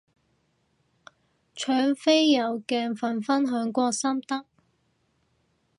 [1.53, 4.45] 搶飛有鏡粉分享過心得